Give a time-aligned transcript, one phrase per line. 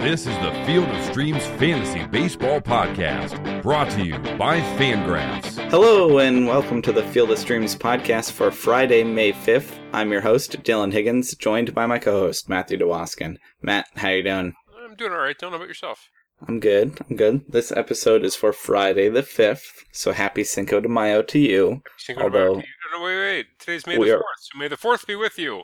[0.00, 5.58] This is the Field of Streams Fantasy Baseball Podcast, brought to you by Fangraphs.
[5.70, 9.78] Hello and welcome to the Field of Streams podcast for Friday, May 5th.
[9.92, 13.36] I'm your host, Dylan Higgins, joined by my co-host, Matthew DeWaskin.
[13.60, 14.54] Matt, how you doing?
[14.82, 15.36] I'm doing all right.
[15.38, 16.08] Don't know about yourself.
[16.48, 16.98] I'm good.
[17.08, 17.44] I'm good.
[17.48, 21.82] This episode is for Friday the 5th, so happy Cinco de Mayo to you.
[21.98, 22.64] Cinco Although- de Mayo.
[22.92, 23.46] No, wait, wait.
[23.60, 25.62] Today's May the are- 4th, so may the 4th be with you.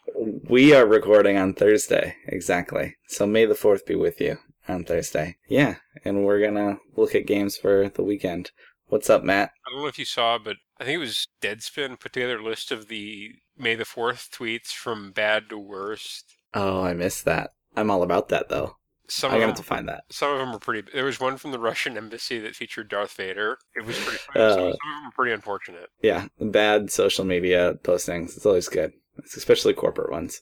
[0.49, 2.95] We are recording on Thursday, exactly.
[3.09, 5.37] So may the 4th be with you on Thursday.
[5.49, 8.53] Yeah, and we're gonna look at games for the weekend.
[8.89, 9.51] What's up, Matt?
[9.67, 12.45] I don't know if you saw, but I think it was Deadspin put together a
[12.45, 16.37] list of the May the 4th tweets from bad to worst.
[16.55, 17.51] Oh, I missed that.
[17.75, 18.77] I'm all about that, though.
[19.09, 20.05] Some I of gotta them, have to find that.
[20.11, 20.89] some of them were pretty.
[20.93, 23.59] There was one from the Russian embassy that featured Darth Vader.
[23.75, 24.19] It was pretty.
[24.35, 25.89] Uh, some, of them were pretty unfortunate.
[26.03, 28.37] Yeah, bad social media postings.
[28.37, 30.41] It's always good, it's especially corporate ones.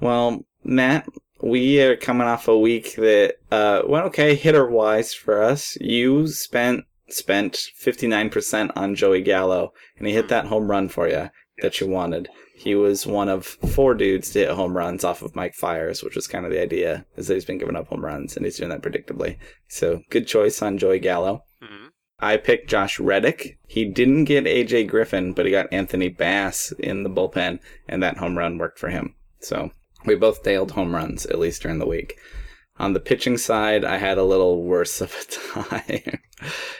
[0.00, 1.06] Well, Matt,
[1.42, 5.76] we are coming off a week that uh, went okay hitter wise for us.
[5.80, 10.88] You spent spent fifty nine percent on Joey Gallo, and he hit that home run
[10.88, 12.28] for you that you wanted.
[12.58, 16.16] He was one of four dudes to hit home runs off of Mike Fiers, which
[16.16, 18.56] was kind of the idea, is that he's been giving up home runs and he's
[18.56, 19.36] doing that predictably.
[19.68, 21.44] So good choice on Joey Gallo.
[21.62, 21.86] hmm
[22.20, 23.60] I picked Josh Reddick.
[23.68, 28.16] He didn't get AJ Griffin, but he got Anthony Bass in the bullpen, and that
[28.16, 29.14] home run worked for him.
[29.38, 29.70] So
[30.04, 32.18] we both nailed home runs, at least during the week.
[32.76, 36.18] On the pitching side, I had a little worse of a time.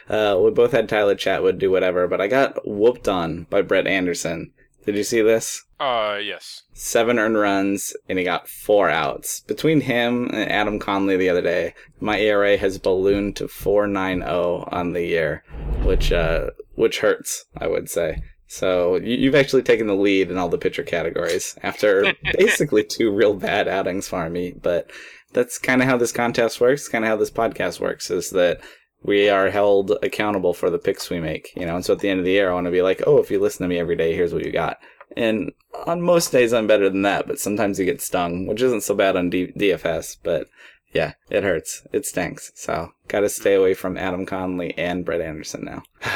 [0.08, 3.86] uh, we both had Tyler Chatwood do whatever, but I got whooped on by Brett
[3.86, 4.52] Anderson.
[4.86, 5.62] Did you see this?
[5.80, 6.62] Uh, yes.
[6.72, 9.40] seven earned runs and he got four outs.
[9.42, 14.92] Between him and Adam Conley the other day, my ERA has ballooned to 4.90 on
[14.92, 15.44] the year,
[15.82, 18.22] which uh which hurts, I would say.
[18.48, 23.10] So you, you've actually taken the lead in all the pitcher categories after basically two
[23.12, 24.52] real bad outings for me.
[24.60, 24.90] But
[25.32, 26.88] that's kind of how this contest works.
[26.88, 28.60] Kind of how this podcast works is that
[29.02, 31.52] we are held accountable for the picks we make.
[31.54, 33.02] You know, and so at the end of the year, I want to be like,
[33.06, 34.78] oh, if you listen to me every day, here's what you got.
[35.18, 35.50] And
[35.84, 38.94] on most days, I'm better than that, but sometimes you get stung, which isn't so
[38.94, 40.16] bad on D- DFS.
[40.22, 40.46] But
[40.92, 41.84] yeah, it hurts.
[41.92, 42.52] It stinks.
[42.54, 45.82] So got to stay away from Adam Conley and Brett Anderson now.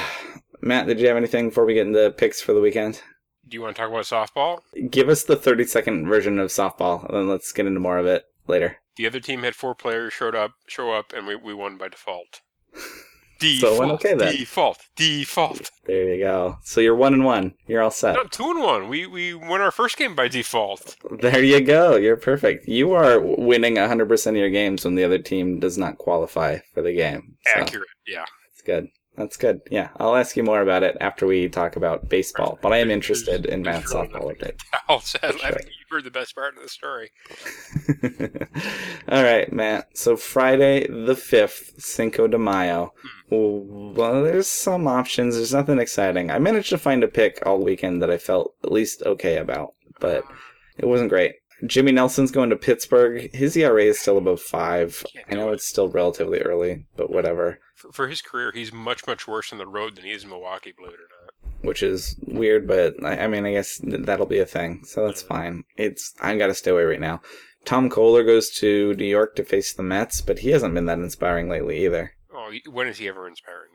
[0.63, 3.03] Matt, did you have anything before we get into picks for the weekend?
[3.49, 4.61] Do you want to talk about softball?
[4.89, 8.07] Give us the 30 second version of softball, and then let's get into more of
[8.07, 8.77] it later.
[8.95, 11.89] The other team had four players showed up, show up, and we, we won by
[11.89, 12.41] default.
[13.43, 13.79] So Default.
[13.79, 14.37] went okay then.
[14.37, 14.79] Default.
[14.97, 15.71] Default.
[15.87, 16.59] There you go.
[16.63, 17.55] So you're one and one.
[17.67, 18.15] You're all set.
[18.15, 18.89] No, two and one.
[18.89, 20.97] We we won our first game by default.
[21.21, 21.97] There you go.
[21.97, 22.69] You're perfect.
[22.69, 26.83] You are winning 100% of your games when the other team does not qualify for
[26.83, 27.37] the game.
[27.55, 27.89] So Accurate.
[28.07, 28.25] Yeah.
[28.53, 28.89] It's good.
[29.17, 29.61] That's good.
[29.71, 32.59] Yeah, I'll ask you more about it after we talk about baseball.
[32.63, 34.59] But I am interested in Matt's softball update.
[34.89, 37.11] I'll say, I think you've heard the best part of the story.
[39.09, 39.99] All right, Matt.
[39.99, 42.95] So Friday the 5th, Cinco de Mayo.
[43.29, 43.95] Hmm.
[43.95, 45.37] Well, there's some options.
[45.37, 46.31] There's nothing exciting.
[46.31, 49.75] I managed to find a pick all weekend that I felt at least okay about,
[50.01, 50.35] but uh-huh.
[50.79, 51.35] it wasn't great.
[51.67, 53.35] Jimmy Nelson's going to Pittsburgh.
[53.35, 55.05] His ERA is still above five.
[55.31, 57.61] I know it's still relatively early, but whatever.
[57.75, 60.31] For, for his career, he's much much worse on the road than he is in
[60.31, 60.73] Milwaukee.
[60.77, 61.65] Believe it or not.
[61.65, 65.23] which is weird, but I, I mean, I guess that'll be a thing, so that's
[65.23, 65.65] fine.
[65.77, 67.21] It's I got to stay away right now.
[67.65, 70.99] Tom Koehler goes to New York to face the Mets, but he hasn't been that
[70.99, 72.13] inspiring lately either.
[72.35, 73.72] Oh, when is he ever inspiring, villain?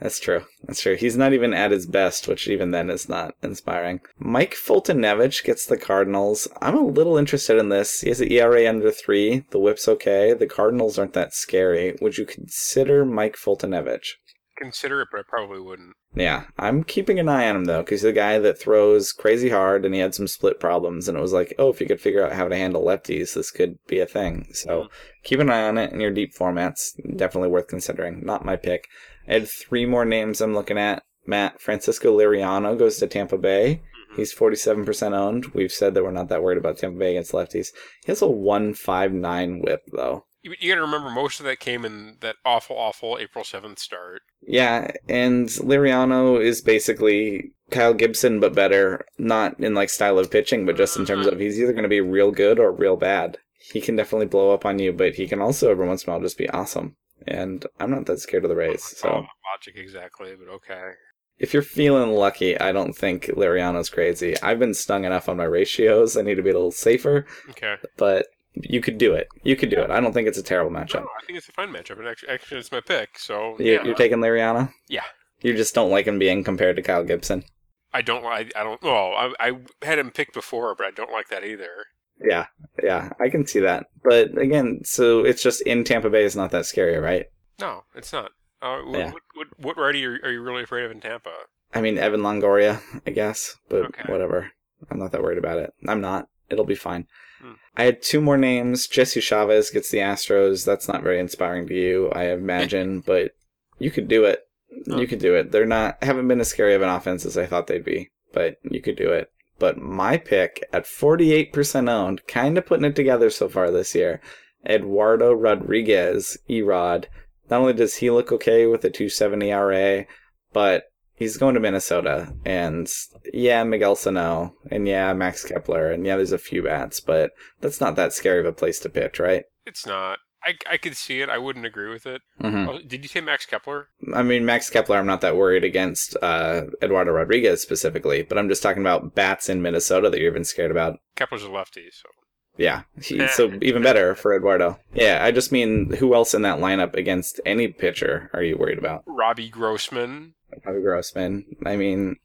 [0.00, 0.44] That's true.
[0.64, 0.96] That's true.
[0.96, 4.00] He's not even at his best, which even then is not inspiring.
[4.18, 6.48] Mike Foltynewicz gets the Cardinals.
[6.62, 8.00] I'm a little interested in this.
[8.00, 9.44] He has an ERA under three.
[9.50, 10.32] The whip's okay.
[10.32, 11.96] The Cardinals aren't that scary.
[12.00, 14.14] Would you consider Mike Foltynewicz?
[14.56, 15.94] Consider it, but I probably wouldn't.
[16.14, 19.48] Yeah, I'm keeping an eye on him though, because he's a guy that throws crazy
[19.48, 22.00] hard, and he had some split problems, and it was like, oh, if you could
[22.00, 24.48] figure out how to handle lefties, this could be a thing.
[24.52, 24.88] So mm-hmm.
[25.24, 26.92] keep an eye on it in your deep formats.
[27.16, 28.22] Definitely worth considering.
[28.22, 28.86] Not my pick.
[29.30, 31.04] I had three more names I'm looking at.
[31.24, 33.80] Matt Francisco Liriano goes to Tampa Bay.
[34.10, 34.16] Mm-hmm.
[34.16, 35.46] He's 47% owned.
[35.54, 37.68] We've said that we're not that worried about Tampa Bay against lefties.
[38.04, 40.24] He has a 159 whip though.
[40.42, 43.78] You, you got to remember, most of that came in that awful, awful April seventh
[43.78, 44.22] start.
[44.40, 49.04] Yeah, and Liriano is basically Kyle Gibson, but better.
[49.18, 51.88] Not in like style of pitching, but just in terms of he's either going to
[51.88, 53.36] be real good or real bad.
[53.70, 56.14] He can definitely blow up on you, but he can also every once in a
[56.14, 56.96] while just be awesome.
[57.30, 58.84] And I'm not that scared of the race.
[58.98, 59.08] So
[59.52, 60.90] logic exactly, but okay.
[61.38, 64.34] if you're feeling lucky, I don't think Liriano's crazy.
[64.42, 66.16] I've been stung enough on my ratios.
[66.16, 67.76] I need to be a little safer, Okay.
[67.96, 69.28] but you could do it.
[69.44, 69.90] You could do it.
[69.90, 71.00] I don't think it's a terrible matchup.
[71.00, 73.18] No, I think it's a fine matchup, and actually, actually it's my pick.
[73.18, 74.72] So You- yeah, You're taking Liriano?
[74.88, 75.04] Yeah.
[75.40, 77.44] You just don't like him being compared to Kyle Gibson.
[77.92, 78.24] I don't.
[78.24, 78.80] I, I don't.
[78.82, 79.52] Well, I, I
[79.84, 81.86] had him picked before, but I don't like that either.
[82.22, 82.46] Yeah,
[82.82, 83.86] yeah, I can see that.
[84.04, 87.26] But again, so it's just in Tampa Bay is not that scary, right?
[87.60, 88.30] No, it's not.
[88.62, 89.10] Uh, wh- Yeah.
[89.12, 91.30] what, what, what righty are, are you really afraid of in Tampa?
[91.74, 94.02] I mean, Evan Longoria, I guess, but Okay.
[94.12, 94.50] whatever.
[94.90, 95.72] I'm not that worried about it.
[95.88, 96.28] I'm not.
[96.50, 97.06] It'll be fine.
[97.40, 97.52] Hmm.
[97.76, 98.86] I had two more names.
[98.86, 100.64] Jesse Chavez gets the Astros.
[100.66, 103.32] That's not very inspiring to you, I imagine, but
[103.78, 104.40] you could do it.
[104.86, 105.52] You could do it.
[105.52, 108.56] They're not haven't been as scary of an offense as I thought they'd be, but
[108.62, 109.30] you could do it.
[109.60, 114.20] But my pick at 48% owned, kind of putting it together so far this year,
[114.66, 117.04] Eduardo Rodriguez, Erod.
[117.48, 120.04] Not only does he look okay with a 270 RA,
[120.52, 120.84] but
[121.14, 122.32] he's going to Minnesota.
[122.44, 122.90] And
[123.34, 127.82] yeah, Miguel Sano, and yeah, Max Kepler, and yeah, there's a few bats, but that's
[127.82, 129.44] not that scary of a place to pitch, right?
[129.66, 130.18] It's not.
[130.44, 131.28] I, I could see it.
[131.28, 132.22] I wouldn't agree with it.
[132.40, 133.88] hmm Oh, did you say Max Kepler?
[134.14, 138.48] I mean, Max Kepler, I'm not that worried against uh, Eduardo Rodriguez specifically, but I'm
[138.48, 140.98] just talking about bats in Minnesota that you're even scared about.
[141.16, 142.08] Kepler's a lefty, so
[142.56, 144.78] Yeah, he, so even better for Eduardo.
[144.94, 148.78] Yeah, I just mean who else in that lineup against any pitcher are you worried
[148.78, 149.02] about?
[149.06, 150.34] Robbie Grossman.
[150.62, 151.44] Probably Grossman.
[151.64, 152.16] I mean,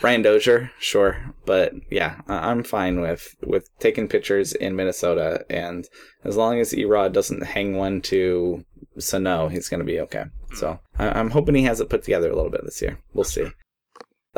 [0.00, 5.86] Brian Dozier, sure, but yeah, I- I'm fine with with taking pictures in Minnesota, and
[6.24, 8.64] as long as Erod doesn't hang one to
[8.98, 10.24] Sano, he's going to be okay.
[10.54, 12.98] So I- I'm hoping he has it put together a little bit this year.
[13.14, 13.48] We'll see.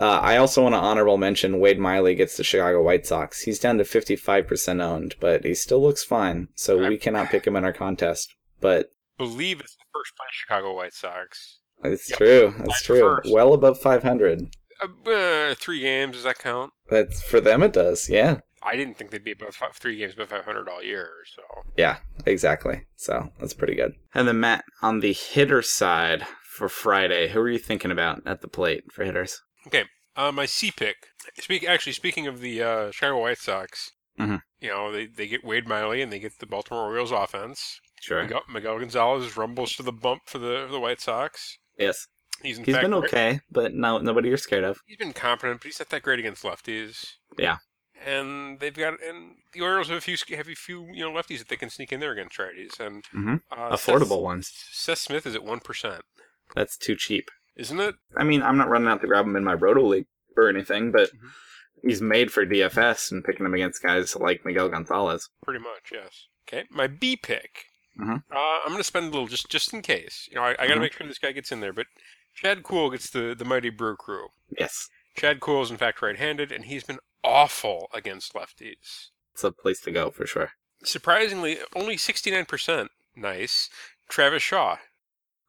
[0.01, 3.41] Uh, I also want to honorable mention Wade Miley gets the Chicago White Sox.
[3.43, 6.49] He's down to 55% owned, but he still looks fine.
[6.55, 8.33] So we cannot pick him in our contest.
[8.61, 11.59] But Believe it's the first place Chicago White Sox.
[11.83, 12.19] it's Yep.
[12.19, 12.55] true.
[12.59, 13.01] That's true.
[13.01, 13.33] first.
[13.33, 14.47] Well above 500.
[14.81, 16.73] Uh, uh, three games, does that count?
[16.89, 17.63] That's for them.
[17.63, 18.09] It does.
[18.09, 18.41] Yeah.
[18.63, 21.43] I didn't think they'd be above five, three games above 500 all year, so.
[21.77, 22.83] Yeah, exactly.
[22.97, 23.93] So that's pretty good.
[24.15, 28.41] And then Matt, on the hitter side for Friday, who are you thinking about at
[28.41, 29.41] the plate for hitters?
[29.69, 29.85] Okay,
[30.17, 30.97] uh, my C pick.
[31.39, 34.41] Speak actually, speaking of the uh, Chicago White Sox, Mhm.
[34.61, 37.81] you know they, they get Wade Miley and they get the Baltimore Orioles offense.
[38.01, 38.23] Sure.
[38.23, 41.59] Miguel, Miguel Gonzalez rumbles to the bump for the for the White Sox.
[41.79, 42.09] Yes.
[42.43, 44.81] He's He's fact been okay, but no, nobody you're scared of.
[44.87, 47.15] He's been competent, but he's not that great against lefties.
[47.39, 47.57] Yeah.
[48.07, 51.39] And they've got and the Orioles have a few have a few you know lefties
[51.39, 53.35] that they can sneak in there against righties and Mm-hmm.
[53.51, 54.53] uh, Affordable Seth, ones.
[54.71, 56.03] Seth Smith is at one percent,
[56.55, 57.29] That's too cheap.
[57.57, 57.97] isn't it?
[58.17, 60.07] I mean, I'm not running out to grab him in my Roto League
[60.37, 61.31] or anything, but Mhm.
[61.83, 65.29] he's made for DFS and picking him against guys like Miguel Gonzalez.
[65.43, 66.29] Pretty much, yes.
[66.49, 67.65] Okay, my B pick.
[68.01, 68.23] Mhm.
[68.31, 70.29] Uh, I'm going to spend a little just just in case.
[70.31, 70.81] You know, I, I got to Mhm.
[70.83, 71.73] make sure this guy gets in there.
[71.73, 71.89] But
[72.43, 74.29] Chad Kuhl gets the the mighty Brew Crew.
[74.59, 74.89] Yes.
[75.17, 79.09] Chad Kuhl is in fact right-handed, and he's been awful against lefties.
[79.33, 80.53] It's a place to go for sure.
[80.85, 82.89] Surprisingly, only 69%.
[83.17, 83.69] Nice.
[84.09, 84.77] Travis Shaw.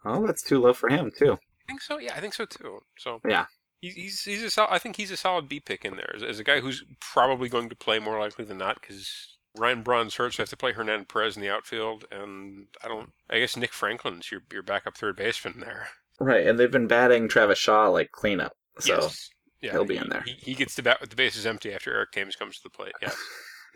[0.04, 1.34] Oh, that's too low for him, too.
[1.34, 1.38] I
[1.68, 2.00] think so.
[2.00, 2.80] Yeah, I think so too.
[2.98, 3.46] So Yeah.
[3.80, 6.24] he's he's, he's a sol- I think he's a solid B pick in there as,
[6.24, 10.16] as a guy who's probably going to play more likely than not because Ryan Braun's
[10.16, 13.12] hurt, so I have to play Hernan Perez in the outfield, and I don't.
[13.30, 15.90] I guess Nick Franklin's your your backup third baseman there.
[16.20, 18.54] Right, and they've been batting Travis Shaw like cleanup.
[18.80, 19.30] So Yes.
[19.62, 20.22] Yeah, he'll be he- in there.
[20.26, 22.70] He, he gets to bat with the bases empty after Eric Thames comes to the
[22.70, 22.94] plate.
[23.02, 23.12] Yeah.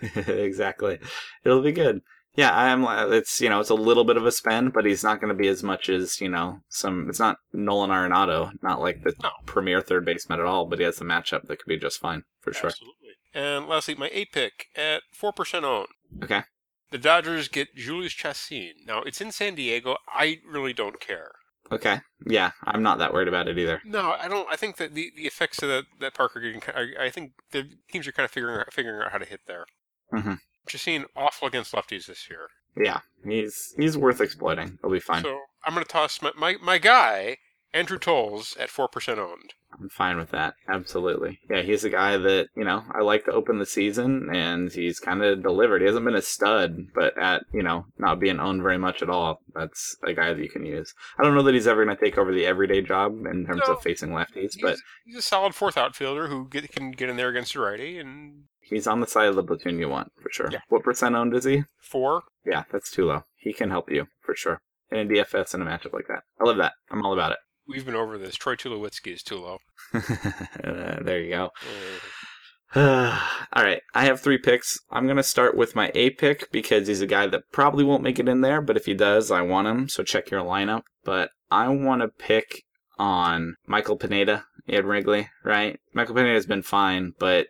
[0.33, 0.99] exactly.
[1.43, 2.01] It'll be good.
[2.35, 2.83] Yeah, I'm.
[2.85, 5.29] Uh, it's you know it's a little bit of a spend, but he's not going
[5.29, 7.07] to be as much as you know some.
[7.07, 9.29] It's not Nolan Arenado, not like the No.
[9.45, 12.23] premier third baseman at all, but he has a matchup that could be just fine
[12.41, 12.69] for sure.
[12.71, 13.09] Absolutely.
[13.35, 15.89] And lastly, my A pick at four percent owned.
[16.23, 16.41] Okay.
[16.89, 18.73] The Dodgers get Jhoulys Chacin.
[18.87, 19.97] Now it's in San Diego.
[20.07, 21.33] I really don't care.
[21.71, 22.01] Okay.
[22.27, 23.81] Yeah, I'm not that worried about it either.
[23.85, 24.47] No, I don't.
[24.51, 26.61] I think that the, the effects of that that Parker getting.
[26.75, 29.41] I, I think the teams are kind of figuring out figuring out how to hit
[29.47, 29.65] there.
[30.13, 30.39] Mhm.
[30.67, 32.47] Chacin awful against lefties this year.
[32.75, 34.77] Yeah, he's he's worth exploiting.
[34.81, 35.23] He'll be fine.
[35.23, 37.37] So I'm going to toss my, my my guy
[37.73, 39.53] Andrew Toles at four percent owned.
[39.79, 40.53] I'm fine with that.
[40.67, 41.39] Absolutely.
[41.49, 44.99] Yeah, he's a guy that, you know, I like to open the season and he's
[44.99, 45.81] kind of delivered.
[45.81, 49.09] He hasn't been a stud, but at, you know, not being owned very much at
[49.09, 50.93] all, that's a guy that you can use.
[51.19, 53.61] I don't know that he's ever going to take over the everyday job in terms
[53.67, 53.73] No.
[53.73, 57.17] of facing lefties, but He's, he's a solid fourth outfielder who get, can get in
[57.17, 60.29] there against a righty and he's on the side of the platoon you want, for
[60.31, 60.49] sure.
[60.51, 60.59] Yeah.
[60.69, 61.63] What percent owned is he?
[61.81, 62.23] four.
[62.45, 63.23] Yeah, that's too low.
[63.37, 64.61] He can help you, for sure.
[64.91, 66.23] In a DFS in a matchup like that.
[66.39, 66.73] I love that.
[66.91, 67.37] I'm all about it.
[67.67, 68.35] We've been over this.
[68.35, 69.57] Troy Tulowitzki is too low.
[69.93, 70.01] Uh,
[71.03, 71.49] there you go.
[72.75, 73.19] Uh,
[73.53, 74.79] All right, I have three picks.
[74.89, 78.03] I'm going to start with my A pick because he's a guy that probably won't
[78.03, 79.87] make it in there, but if he does, I want him.
[79.89, 80.83] So check your lineup.
[81.05, 82.63] But I want to pick
[82.97, 85.79] on Michael Pineda at Wrigley, right?
[85.93, 87.47] Michael Pineda's been fine, but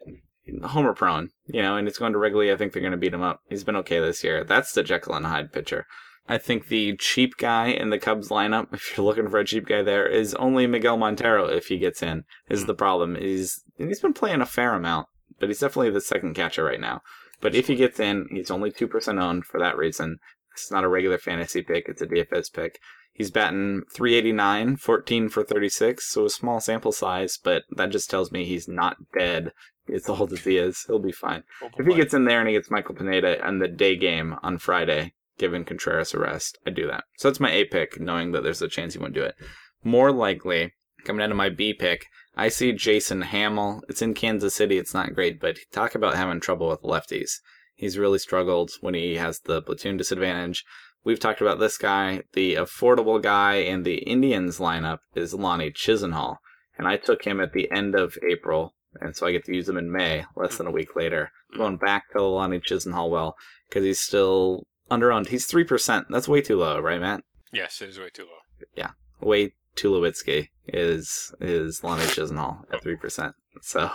[0.64, 2.52] homer prone, you know, and it's going to Wrigley.
[2.52, 3.40] I think they're going to beat him up.
[3.50, 4.44] He's been okay this year.
[4.44, 5.86] That's the Jekyll and Hyde pitcher.
[6.28, 9.68] I think the cheap guy in the Cubs lineup, if you're looking for a cheap
[9.68, 12.24] guy there, is only Miguel Montero if he gets in.
[12.50, 13.16] Is the problem.
[13.16, 15.08] He's he's been playing a fair amount,
[15.40, 17.02] but he's definitely the second catcher right now.
[17.42, 20.20] But if he gets in, he's only 2% owned for that reason.
[20.54, 22.80] It's not a regular fantasy pick, it's a DFS pick.
[23.12, 28.32] He's batting 389, 14 for 36, so a small sample size, but that just tells
[28.32, 29.52] me he's not dead
[29.94, 30.84] as old as he is.
[30.88, 31.44] He'll be fine.
[31.78, 34.58] If he gets in there and he gets Michael Pineda on the day game on
[34.58, 37.04] Friday, given Contreras a rest, I do that.
[37.18, 39.36] So that's my A pick, knowing that there's a chance he won't do it.
[39.84, 40.74] More likely,
[41.04, 43.82] coming down to my B pick, I see Jason Hammel.
[43.90, 44.78] It's in Kansas City.
[44.78, 47.32] It's not great, but talk about having trouble with lefties.
[47.76, 50.64] He's really struggled when he has the platoon disadvantage.
[51.04, 52.24] We've talked about this guy.
[52.34, 56.38] The affordable guy in the Indians lineup is Lonnie Chisenhall.
[56.78, 59.70] And I took him at the end of April, and so I get to use
[59.70, 61.32] him in May, less than a week later.
[61.56, 63.36] Going back to Lonnie Chisenhall well,
[63.70, 65.28] because he's still under owned.
[65.28, 66.06] He's 3%.
[66.10, 67.24] That's way too low, right, Matt?
[67.52, 68.66] Yes, it is way too low.
[68.76, 68.92] Yeah.
[69.22, 73.36] Way Tulowitzki is is Lonnie Chisenhall at three percent.
[73.62, 73.94] So uh,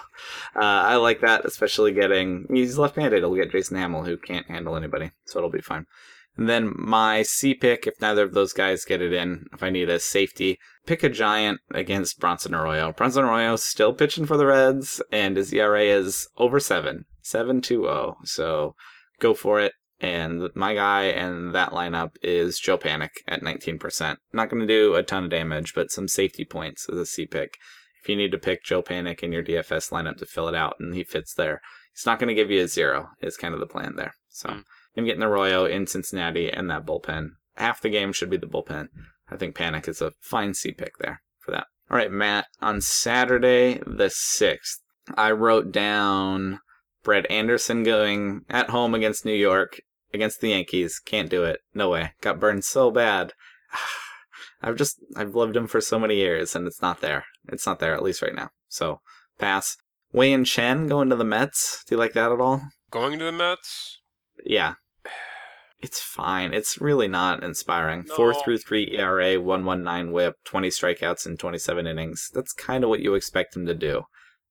[0.57, 3.19] I like that, especially getting he's left-handed.
[3.19, 5.87] He'll get Jason Hammel, who can't handle anybody, so it'll be fine.
[6.37, 9.71] And then my C pick, if neither of those guys get it in, if I
[9.71, 12.93] need a safety, pick a giant against Bronson Arroyo.
[12.93, 17.83] Bronson Arroyo still pitching for the Reds, and his ERA is over seven, seven two
[17.83, 18.17] zero.
[18.25, 18.77] So
[19.19, 19.73] go for it.
[20.01, 24.17] And my guy and that lineup is Joe Panik at 19%.
[24.33, 27.27] Not going to do a ton of damage, but some safety points as a C
[27.27, 27.57] pick.
[28.01, 30.77] If you need to pick Joe Panik in your DFS lineup to fill it out
[30.79, 31.61] and he fits there,
[31.93, 34.15] he's not going to give you a zero, is kind of the plan there.
[34.29, 34.63] So mm.
[34.97, 37.31] I'm getting Arroyo in Cincinnati and that bullpen.
[37.57, 38.89] Half the game should be the bullpen.
[39.29, 41.67] I think Panik is a fine C pick there for that.
[41.91, 44.79] All right, Matt, on Saturday the 6th,
[45.17, 46.61] I wrote down
[47.03, 49.81] Brett Anderson going at home against New York
[50.13, 51.01] against the Yankees.
[51.05, 51.61] Can't do it.
[51.75, 52.13] No way.
[52.21, 53.33] Got burned so bad.
[54.63, 57.25] I've just I've loved him for so many years, and it's not there.
[57.49, 58.51] It's not there at least right now.
[58.69, 59.01] So
[59.39, 59.77] pass.
[60.13, 61.85] Wei-Yin Chen going to the Mets.
[61.87, 62.63] Do you like that at all?
[62.91, 64.01] Going to the Mets?
[64.45, 64.75] Yeah.
[65.81, 66.55] It's fine.
[66.55, 68.05] It's really not inspiring.
[68.09, 68.17] No.
[68.17, 72.31] Four through three ERA, one one nine WHIP, twenty strikeouts in twenty seven innings.
[72.35, 74.03] That's kind of what you expect him to do,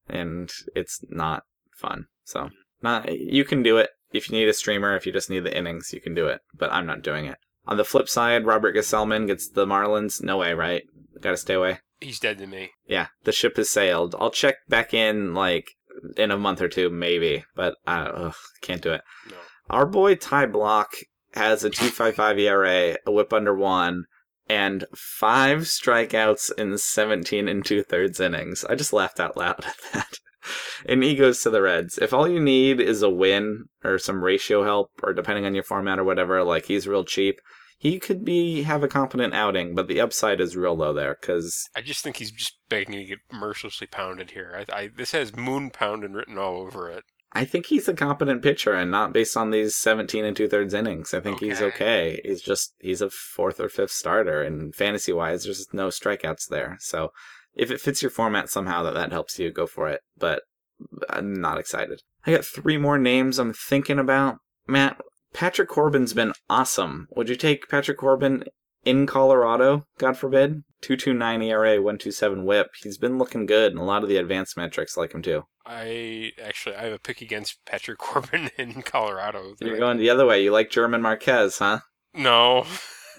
[0.07, 1.43] and it's not
[1.75, 2.05] fun.
[2.23, 5.43] So, not you can do it if you need a streamer, if you just need
[5.43, 6.41] the innings, you can do it.
[6.53, 7.37] But I'm not doing it.
[7.65, 10.21] On the flip side, Robert Gsellman gets the Marlins.
[10.21, 10.83] No way, right?
[11.21, 11.79] Gotta stay away.
[11.99, 12.71] He's dead to me.
[12.87, 14.15] Yeah, the ship has sailed.
[14.19, 15.71] I'll check back in like
[16.15, 19.01] in a month or two, maybe, but I ugh, can't do it.
[19.29, 19.37] No.
[19.69, 24.05] Our boy Ty Blach has a 2.55 ERA, a WHIP under one,
[24.47, 28.63] and five strikeouts in 17 and two thirds innings.
[28.65, 30.19] I just laughed out loud at that
[30.85, 31.97] and he goes to the Reds.
[31.97, 35.63] If all you need is a win or some ratio help, or depending on your
[35.63, 37.39] format or whatever, like he's real cheap,
[37.77, 41.69] he could be have a competent outing, but the upside is real low there because
[41.75, 44.65] I just think he's just begging to get mercilessly pounded here.
[44.69, 47.03] I, I this has moon pounded written all over it.
[47.33, 50.73] I think he's a competent pitcher and not based on these 17 and two thirds
[50.73, 51.13] innings.
[51.13, 51.49] I think okay.
[51.49, 52.21] he's okay.
[52.23, 56.77] He's just, he's a fourth or fifth starter and fantasy wise, there's no strikeouts there.
[56.79, 57.11] So
[57.57, 60.01] if it fits your format somehow that that helps you, go for it.
[60.17, 60.43] But
[61.09, 62.01] I'm not excited.
[62.25, 64.37] I got three more names I'm thinking about.
[64.67, 65.01] Matt,
[65.33, 67.07] Patrick Corbin's been awesome.
[67.15, 68.43] Would you take Patrick Corbin
[68.85, 69.85] in Colorado?
[69.97, 70.63] God forbid.
[70.81, 72.67] 229 ERA, 127 whip.
[72.83, 75.43] He's been looking good, and a lot of the advanced metrics like him too.
[75.65, 79.55] I actually I have a pick against Patrick Corbin in Colorado.
[79.59, 80.43] You're going the other way.
[80.43, 81.79] You like German Marquez, huh?
[82.13, 82.65] No.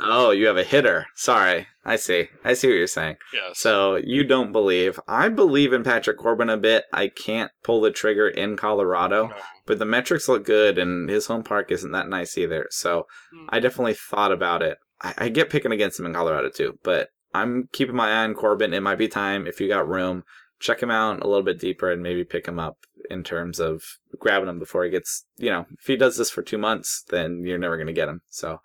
[0.00, 1.06] Oh, you have a hitter.
[1.14, 1.66] Sorry.
[1.84, 2.28] I see.
[2.44, 3.16] I see what you're saying.
[3.32, 3.58] Yes.
[3.58, 5.00] So you don't believe.
[5.08, 6.84] I believe in Patrick Corbin a bit.
[6.92, 9.34] I can't pull the trigger in Colorado, no.
[9.66, 12.66] but the metrics look good, and his home park isn't that nice either.
[12.70, 13.46] So mm.
[13.48, 14.78] I definitely thought about it.
[15.00, 18.34] I, I get picking against him in Colorado too, but I'm keeping my eye on
[18.34, 18.74] Corbin.
[18.74, 20.24] It might be time if you got room.
[20.60, 22.78] Check him out a little bit deeper and maybe pick him up
[23.10, 23.82] in terms of
[24.18, 27.44] grabbing him before he gets, you know, if he does this for two months, then
[27.44, 28.22] you're never going to get him.
[28.28, 28.60] So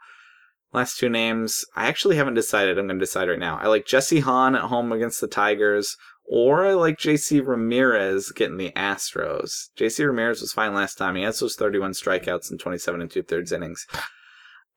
[0.73, 2.79] Last two names, I actually haven't decided.
[2.79, 3.59] I'm going to decide right now.
[3.59, 8.57] I like Jesse Hahn at home against the Tigers, or I like JC Ramirez getting
[8.57, 9.69] the Astros.
[9.77, 11.15] JC Ramirez was fine last time.
[11.15, 13.85] He has those 31 strikeouts in 27 and two thirds innings.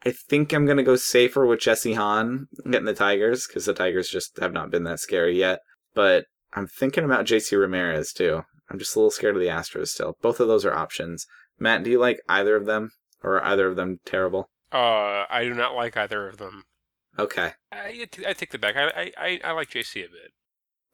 [0.04, 3.72] I think I'm going to go safer with Jesse Hahn getting the Tigers because the
[3.72, 5.60] Tigers just have not been that scary yet.
[5.94, 8.42] But I'm thinking about JC Ramirez too.
[8.70, 10.16] I'm just a little scared of the Astros still.
[10.20, 11.26] Both of those are options.
[11.58, 12.90] Matt, do you like either of them?
[13.22, 14.50] Or are either of them terrible?
[14.72, 16.64] Uh, I do not like either of them.
[17.18, 17.52] Okay.
[17.72, 18.76] I, I take the back.
[18.76, 20.32] I, I I like JC a bit.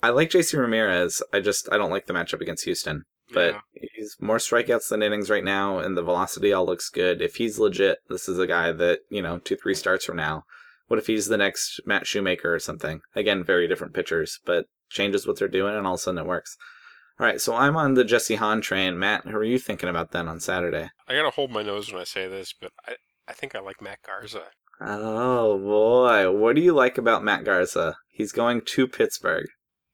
[0.02, 1.22] I like JC Ramirez.
[1.32, 3.04] I just I don't like the matchup against Houston.
[3.32, 3.88] But yeah.
[3.94, 7.22] he's more strikeouts than innings right now, and the velocity all looks good.
[7.22, 10.44] If he's legit, this is a guy that you know two three starts from now.
[10.88, 13.00] What if he's the next Matt Shoemaker or something?
[13.14, 16.26] Again, very different pitchers, but changes what they're doing, and all of a sudden it
[16.26, 16.56] works.
[17.18, 18.98] All right, so I'm on the Jesse Hahn train.
[18.98, 20.90] Matt, who are you thinking about then on Saturday?
[21.08, 22.96] I gotta hold my nose when I say this, but I,
[23.28, 24.48] I think I like Matt Garza.
[24.80, 27.96] Oh boy, what do you like about Matt Garza?
[28.08, 29.46] He's going to Pittsburgh.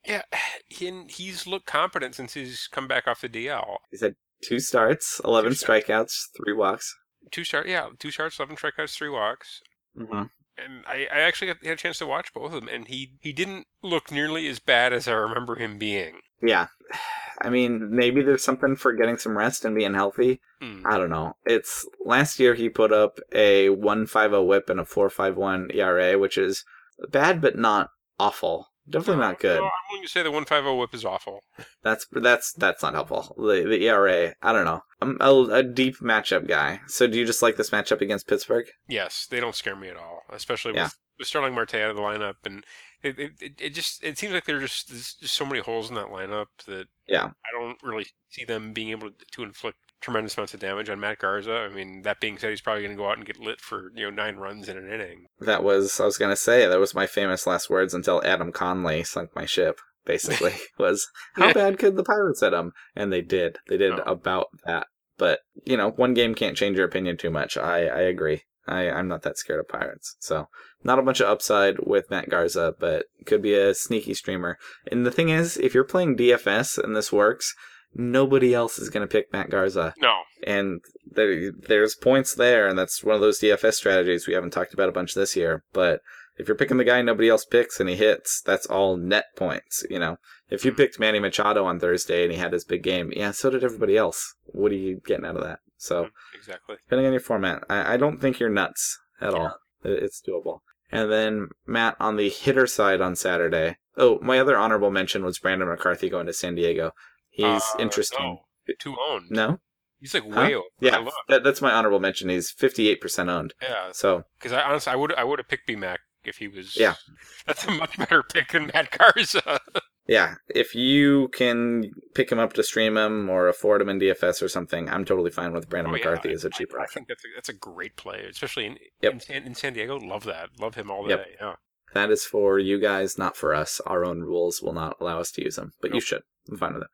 [0.06, 0.22] Yeah,
[0.66, 3.76] he, he's looked competent since he's come back off the DL.
[3.90, 5.86] He's had two starts, 11 Two starts.
[5.88, 6.94] strikeouts, three walks.
[7.30, 9.60] Two start, yeah, two starts, eleven strikeouts, three walks.
[9.96, 10.22] hmm
[10.56, 13.32] And I, I actually had a chance to watch both of them, and he, he
[13.32, 16.20] didn't look nearly as bad as I remember him being.
[16.42, 16.68] Yeah.
[17.40, 20.40] I mean, maybe there's something for getting some rest and being healthy.
[20.60, 20.82] Hmm.
[20.84, 21.36] I don't know.
[21.46, 26.64] It's last year he put up a 150 whip and a 451 ERA, which is
[27.10, 28.66] bad but not awful.
[28.90, 29.58] Definitely not good.
[29.60, 31.40] No, I'm willing to say the 150 whip is awful.
[31.84, 33.36] That's that's that's not helpful.
[33.38, 34.80] The the ERA, I don't know.
[35.00, 36.80] I'm a, a deep matchup guy.
[36.88, 38.66] So do you just like this matchup against Pittsburgh?
[38.88, 40.84] Yes, they don't scare me at all, especially Yeah.
[40.84, 42.64] with, with Starling Marte out of the lineup, and
[43.02, 45.94] it, it, it, just it seems like there just there's just so many holes in
[45.94, 47.24] that lineup that Yeah.
[47.26, 51.00] I don't really see them being able to, to inflict tremendous amounts of damage on
[51.00, 51.52] Matt Garza.
[51.52, 53.92] I mean, that being said, he's probably going to go out and get lit for
[53.94, 55.26] you know nine runs in an inning.
[55.40, 59.04] That was I was gonna say that was my famous last words until Adam Conley
[59.04, 59.80] sunk my ship.
[60.04, 62.72] Basically, was how bad could the Pirates hit him?
[62.96, 63.58] And they did.
[63.68, 64.02] They did Oh.
[64.06, 64.86] about that.
[65.18, 67.56] But you know, one game can't change your opinion too much.
[67.56, 68.42] I I agree.
[68.68, 70.16] I I'm not that scared of Pirates.
[70.20, 70.48] So
[70.84, 74.58] not a bunch of upside with Matt Garza, but could be a sneaky streamer.
[74.90, 77.54] And the thing is, if you're playing DFS and this works,
[77.94, 83.02] nobody else is gonna pick Matt Garza No, and there, there's points there, and that's
[83.02, 85.64] one of those DFS strategies we haven't talked about a bunch this year.
[85.72, 86.00] But
[86.38, 89.84] if you're picking the guy nobody else picks and he hits, that's all net points.
[89.90, 90.76] You know, if you hmm.
[90.76, 93.96] picked Manny Machado on Thursday and he had his big game, yeah, so did everybody
[93.96, 94.34] else.
[94.46, 95.58] What are you getting out of that?
[95.78, 96.76] So exactly.
[96.84, 99.54] depending on your format, I, I don't think you're nuts at all.
[99.84, 100.58] It- It's doable.
[100.90, 103.76] And then Matt on the hitter side on Saturday.
[103.96, 106.92] Oh, my other honorable mention was Brandon McCarthy going to San Diego.
[107.30, 108.38] He's Uh, interesting.
[108.66, 109.26] No, two owned.
[109.30, 109.58] no?
[110.00, 110.40] he's like Huh?
[110.40, 110.64] way over.
[110.80, 112.28] Yeah, that, that's my honorable mention.
[112.28, 113.54] He's 58% owned.
[113.60, 113.90] yeah.
[113.92, 116.76] So, Because I honestly, I would I would have picked B Mac if he was.
[116.76, 116.94] Yeah.
[117.46, 119.60] that's a much better pick than Matt Garza.
[120.08, 124.42] yeah, if you can pick him up to stream him or afford him in DFS
[124.42, 126.84] or something, I'm totally fine with Brandon Oh, yeah, McCarthy as a cheaper I, I
[126.84, 126.94] option.
[127.00, 129.12] think that's a, that's a great play, especially in Yep.
[129.12, 129.96] in, San, in San Diego.
[129.98, 130.48] Love that.
[130.58, 131.24] Love him all Yep.
[131.24, 131.30] day.
[131.40, 131.54] Yeah.
[131.94, 133.80] That is for you guys, not for us.
[133.86, 136.22] Our own rules will not allow us to use them, but you should.
[136.50, 136.88] I'm fine with it.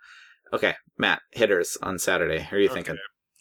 [0.53, 2.39] Okay, Matt, hitters on Saturday.
[2.39, 2.97] How are you thinking?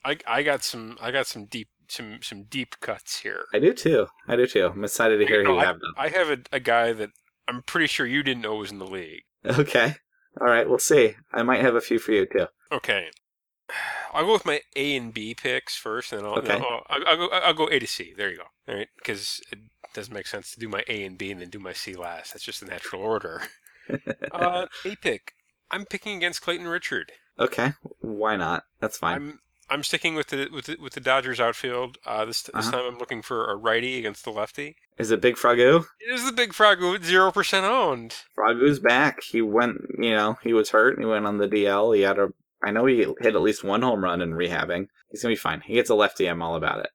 [0.05, 3.45] I I got some I got some deep some some deep cuts here.
[3.53, 4.07] I do too.
[4.27, 4.67] I do too.
[4.73, 5.93] I'm excited to hear You who know, you have them.
[5.95, 7.11] I have a, a guy that
[7.47, 9.21] I'm pretty sure you didn't know was in the league.
[9.45, 9.95] Okay.
[10.41, 11.15] All right, we'll see.
[11.31, 12.47] I might have a few for you too.
[12.71, 13.09] Okay.
[14.13, 16.53] I'll go with my A and B picks first, and then I'll, Okay.
[16.53, 17.27] I'll, I'll, I'll go.
[17.29, 18.13] I'll go A to C.
[18.15, 18.43] There you go.
[18.67, 19.59] All right, because it
[19.93, 22.33] doesn't make sense to do my A and B and then do my C last.
[22.33, 23.41] That's just the natural order.
[24.31, 25.33] Uh, A pick.
[25.69, 27.11] I'm picking against Clayton Richard.
[27.37, 28.63] okay, why not?
[28.79, 29.15] That's fine.
[29.15, 31.97] I'm I'm sticking with the with the, with the Dodgers outfield.
[32.05, 32.71] Uh, this this Uh-huh.
[32.71, 34.75] time I'm looking for a righty against the lefty.
[34.97, 35.83] Is it Big Frogoo?
[35.99, 38.15] It is the big with zero percent owned.
[38.35, 39.23] Frogoo's back.
[39.23, 40.99] He went, you know, he was hurt.
[40.99, 41.95] He went on the DL.
[41.95, 42.29] He had a,
[42.63, 44.87] I know he hit at least one home run in rehabbing.
[45.09, 45.61] He's gonna be fine.
[45.61, 46.27] He gets a lefty.
[46.27, 46.89] I'm all about it.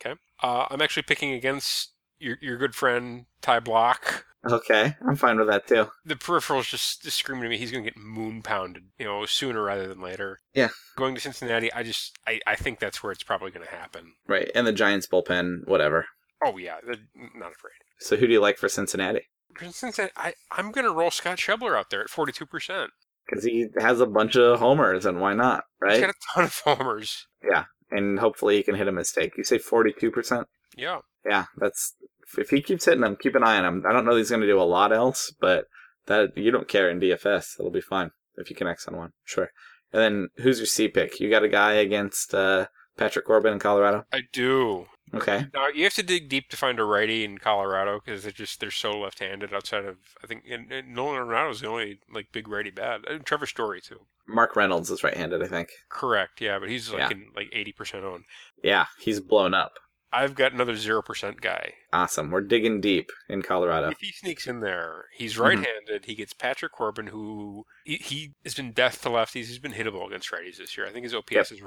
[0.00, 0.18] Okay.
[0.42, 4.22] Uh, I'm actually picking against your your good friend Ty Blach.
[4.46, 5.88] Okay, I'm fine with that too.
[6.04, 9.26] The peripheral's just, just screaming to me he's going to get moon pounded, you know,
[9.26, 10.38] sooner rather than later.
[10.54, 10.68] Yeah.
[10.96, 14.14] Going to Cincinnati, I just I, I think that's where it's probably going to happen.
[14.26, 16.06] Right, and the Giants bullpen, whatever.
[16.44, 17.72] Oh yeah, not afraid.
[17.98, 19.22] So who do you like for Cincinnati?
[19.56, 22.90] For Cincinnati, I I'm going to roll Scott Schebler out there at 42 percent.
[23.26, 26.00] Because he has a bunch of homers, and why not, He's right?
[26.00, 27.26] got a ton of homers.
[27.42, 29.32] Yeah, and hopefully he can hit a mistake.
[29.36, 30.46] You say 42 percent?
[30.76, 31.00] Yeah.
[31.28, 31.94] Yeah, that's
[32.36, 33.84] if he keeps hitting them, keep an eye on him.
[33.88, 35.64] I don't know that he's going to do a lot else, but
[36.06, 39.12] that you don't care in DFS, it'll be fine if you connect on one.
[39.24, 39.50] Sure.
[39.92, 41.20] And then who's your C pick?
[41.20, 44.04] You got a guy against uh, Patrick Corbin in Colorado.
[44.12, 44.86] I do.
[45.14, 45.46] Okay.
[45.54, 48.60] Now you have to dig deep to find a righty in Colorado because they're just
[48.60, 49.54] they're so left-handed.
[49.54, 53.06] Outside of I think and, and Nolan Arenado's the only like big righty bad.
[53.08, 54.00] And Trevor Story too.
[54.26, 55.70] Mark Reynolds is right-handed, I think.
[55.88, 56.42] Correct.
[56.42, 57.16] Yeah, but he's like Yeah.
[57.16, 58.24] in like 80 percent owned.
[58.62, 59.72] Yeah, he's blown up.
[60.12, 61.74] I've got another zero percent guy.
[61.92, 62.30] Awesome.
[62.30, 63.90] We're digging deep in Colorado.
[63.90, 65.40] If he sneaks in there, he's Mhm.
[65.40, 66.06] right-handed.
[66.06, 69.46] He gets Patrick Corbin, who he, he has been death to lefties.
[69.46, 70.86] He's been hittable against righties this year.
[70.86, 71.52] I think his OPS Yep.
[71.52, 71.60] is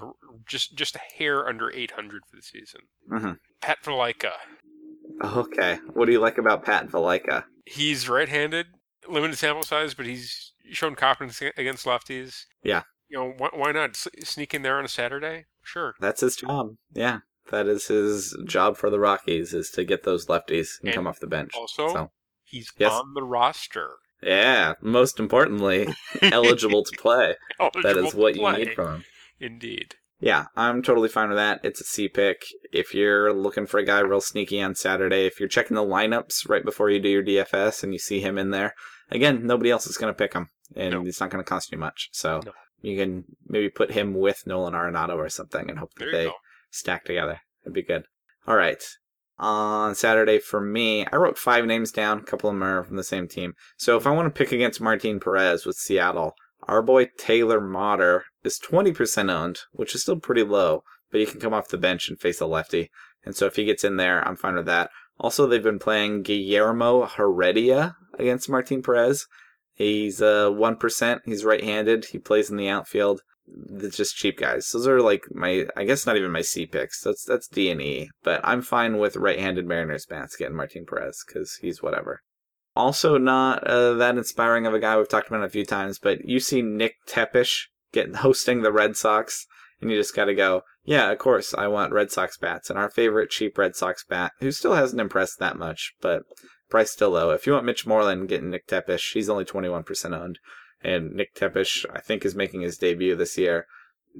[0.47, 2.81] just just a hair under 800 for the season.
[3.09, 4.31] hmm Pat Valaika,
[5.23, 5.77] Okay.
[5.93, 7.43] What do you like about Pat Valaika?
[7.65, 8.67] he's right-handed,
[9.07, 12.45] limited sample size, but he's shown competence against lefties.
[12.63, 12.83] Yeah.
[13.07, 15.45] You know, why, why not sneak in there on a Saturday?
[15.63, 15.93] Sure.
[15.99, 16.75] That's his job.
[16.93, 17.19] Yeah.
[17.51, 21.07] That is his job for the Rockies is to get those lefties and, And come
[21.07, 21.51] off the bench.
[21.55, 22.11] Also, So
[22.43, 22.91] he's Yes.
[22.91, 23.91] on the roster.
[24.23, 25.87] Yeah, most importantly,
[26.21, 27.35] eligible to play.
[27.59, 29.03] That Eligible is to what you need from him.
[29.39, 29.95] Indeed.
[30.19, 31.61] Yeah, I'm totally fine with that.
[31.63, 32.43] It's a C pick.
[32.71, 36.47] If you're looking for a guy real sneaky on Saturday, if you're checking the lineups
[36.47, 38.75] right before you do your DFS and you see him in there,
[39.09, 41.01] again, nobody else is going to pick him, and No.
[41.07, 42.09] it's not going to cost you much.
[42.11, 42.51] So No.
[42.83, 46.33] you can maybe put him with Nolan Arenado or something and hope that they go.
[46.71, 47.41] Stack together.
[47.63, 48.05] It'd be good.
[48.47, 48.83] All right.
[49.37, 52.19] On Saturday for me, I wrote five names down.
[52.19, 53.53] A couple of them are from the same team.
[53.77, 58.25] So if I want to pick against Martin Perez with Seattle, our boy Taylor Motter
[58.43, 62.07] is 20% owned, which is still pretty low, but he can come off the bench
[62.07, 62.91] and face a lefty.
[63.25, 64.89] And so if he gets in there, I'm fine with that.
[65.19, 69.27] Also, they've been playing Guillermo Heredia against Martin Perez.
[69.73, 71.19] He's uh, 1%.
[71.25, 72.05] He's right handed.
[72.05, 73.21] He plays in the outfield.
[73.53, 74.69] They're just cheap guys.
[74.71, 77.01] Those are like my, I guess not even my C picks.
[77.01, 78.09] That's that's D and E.
[78.23, 82.21] But I'm fine with right-handed Mariners bats getting Martin Perez because he's whatever.
[82.75, 86.23] Also, not uh, that inspiring of a guy we've talked about a few times, but
[86.23, 89.45] you see Nick Tepesch getting hosting the Red Sox,
[89.81, 92.79] and you just got to go, yeah, of course, I want Red Sox bats, and
[92.79, 96.23] our favorite cheap Red Sox bat, who still hasn't impressed that much, but
[96.69, 97.31] price still low.
[97.31, 100.39] If you want Mitch Moreland getting Nick Tepesch, he's only 21% owned,
[100.83, 103.65] and Nick Tepesch, I think, is making his debut this year.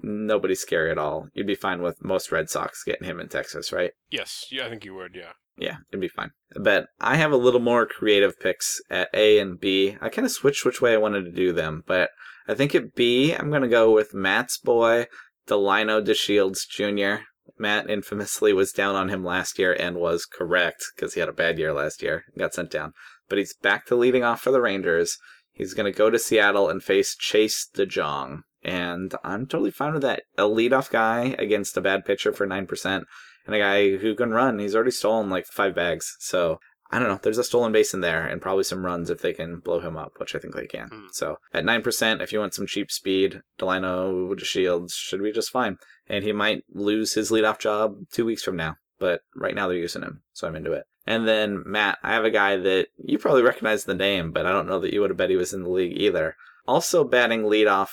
[0.01, 1.27] Nobody's scary at all.
[1.33, 3.91] You'd be fine with most Red Sox getting him in Texas, right?
[4.09, 5.15] Yes, yeah, I think you would.
[5.15, 5.33] Yeah.
[5.57, 6.31] Yeah, it'd be fine.
[6.55, 9.97] But I have a little more creative picks at A and B.
[10.01, 12.09] I kind of switched which way I wanted to do them, but
[12.47, 15.07] I think at B, I'm going to go with Matt's boy,
[15.47, 17.23] Delino DeShields Jr.
[17.57, 21.33] Matt infamously was down on him last year and was correct because he had a
[21.33, 22.93] bad year last year and got sent down.
[23.29, 25.17] But he's back to leading off for the Rangers.
[25.51, 28.41] He's going to go to Seattle and face Chase DeJong.
[28.63, 30.23] And I'm totally fine with that.
[30.37, 33.03] A leadoff guy against a bad pitcher for 9%
[33.45, 34.59] and a guy who can run.
[34.59, 36.15] He's already stolen like five bags.
[36.19, 36.59] So
[36.91, 37.19] I don't know.
[37.21, 39.97] There's a stolen base in there and probably some runs if they can blow him
[39.97, 40.89] up, which I think they can.
[40.89, 41.05] Hmm.
[41.11, 45.77] So at 9%, if you want some cheap speed, Delino Shields should be just fine.
[46.07, 48.75] And he might lose his leadoff job two weeks from now.
[48.99, 50.21] But right now they're using him.
[50.33, 50.83] So I'm into it.
[51.05, 54.51] And then Matt, I have a guy that you probably recognize the name, but I
[54.51, 56.35] don't know that you would have bet he was in the league either.
[56.67, 57.89] Also batting leadoff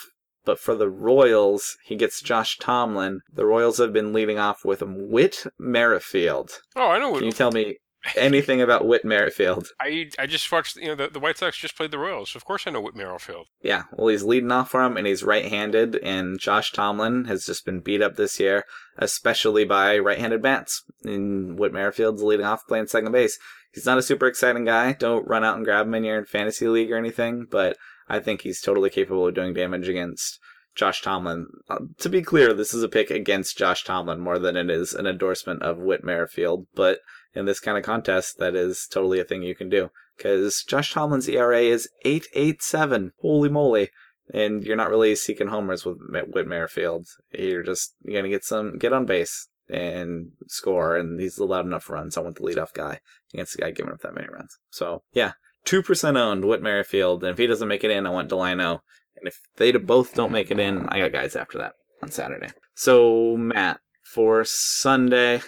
[0.49, 3.21] but for the Royals, he gets Josh Tomlin.
[3.31, 6.63] The Royals have been leading off with Whit Merrifield.
[6.75, 7.13] Oh, I know.
[7.17, 7.77] Can you tell me
[8.17, 9.69] anything about Whit Merrifield?
[9.79, 10.77] I I just watched.
[10.77, 12.35] You know, the, the White Sox just played the Royals.
[12.35, 13.49] Of course, I know Whit Merrifield.
[13.61, 15.97] Yeah, well, he's leading off for him, and he's right-handed.
[15.97, 18.65] And Josh Tomlin has just been beat up this year,
[18.97, 20.83] especially by right-handed bats.
[21.09, 23.39] And Whit Merrifield's leading off, playing second base.
[23.73, 24.93] He's not a super exciting guy.
[24.93, 27.77] Don't run out and grab him in your fantasy league or anything, but
[28.09, 30.39] I think he's totally capable of doing damage against
[30.75, 31.47] Josh Tomlin.
[31.69, 34.95] Uh, to be clear, this is a pick against Josh Tomlin more than it is
[34.95, 37.01] an endorsement of Whit Merrifield, but
[37.35, 39.91] in this kind of contest, that is totally a thing you can do.
[40.17, 43.11] Because Josh Tomlin's ERA is 8.87.
[43.21, 43.91] Holy moly.
[44.33, 47.07] And you're not really seeking homers with Whit Merrifield.
[47.33, 51.91] You're just you're gonna get some get on base and score, and he's allowed enough
[51.91, 52.17] runs.
[52.17, 53.01] I want the leadoff guy
[53.33, 54.57] against the guy giving up that many runs.
[54.71, 55.33] So yeah,
[55.65, 58.81] two percent owned Whit Merrifield, and if he doesn't make it in, I want Delino.
[59.17, 62.51] And if they both don't make it in, I got guys after that on Saturday.
[62.75, 65.43] So Matt, for Sunday,